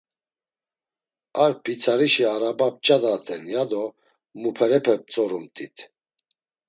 [1.43, 3.83] Ar pitsari arabana p̌ç̌adaten, ya do
[4.41, 5.75] muperepe mtzorumt̆it.